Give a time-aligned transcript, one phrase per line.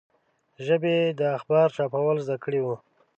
[0.65, 2.75] ژبه یې د اخبار چاپول زده کړي وو.